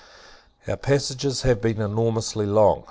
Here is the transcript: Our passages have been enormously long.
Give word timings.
Our 0.67 0.77
passages 0.77 1.43
have 1.43 1.61
been 1.61 1.79
enormously 1.79 2.47
long. 2.47 2.79